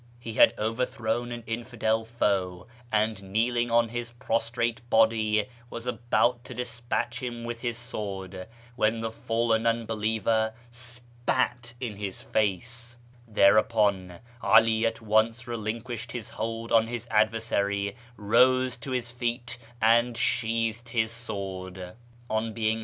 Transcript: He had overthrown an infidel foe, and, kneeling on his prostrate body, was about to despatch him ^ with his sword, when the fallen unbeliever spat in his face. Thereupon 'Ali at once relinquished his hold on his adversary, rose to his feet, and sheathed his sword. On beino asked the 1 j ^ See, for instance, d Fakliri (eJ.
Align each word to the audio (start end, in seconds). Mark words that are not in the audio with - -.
He 0.17 0.33
had 0.33 0.55
overthrown 0.57 1.31
an 1.31 1.43
infidel 1.45 2.05
foe, 2.05 2.65
and, 2.91 3.21
kneeling 3.21 3.69
on 3.69 3.89
his 3.89 4.09
prostrate 4.13 4.81
body, 4.89 5.45
was 5.69 5.85
about 5.85 6.43
to 6.45 6.55
despatch 6.55 7.21
him 7.21 7.43
^ 7.43 7.45
with 7.45 7.61
his 7.61 7.77
sword, 7.77 8.47
when 8.75 9.01
the 9.01 9.11
fallen 9.11 9.67
unbeliever 9.67 10.55
spat 10.71 11.75
in 11.79 11.97
his 11.97 12.23
face. 12.23 12.97
Thereupon 13.27 14.21
'Ali 14.41 14.87
at 14.87 15.01
once 15.01 15.45
relinquished 15.47 16.13
his 16.13 16.31
hold 16.31 16.71
on 16.71 16.87
his 16.87 17.07
adversary, 17.11 17.95
rose 18.17 18.77
to 18.77 18.89
his 18.89 19.11
feet, 19.11 19.59
and 19.79 20.17
sheathed 20.17 20.89
his 20.89 21.11
sword. 21.11 21.77
On 21.77 21.89
beino 21.89 21.89
asked 21.89 21.93
the 21.93 21.93
1 21.93 21.93
j 21.93 21.93
^ 21.93 21.93
See, 21.93 21.93
for 21.93 22.39
instance, 22.39 22.55
d 22.55 22.61
Fakliri 22.61 22.75
(eJ. 22.75 22.79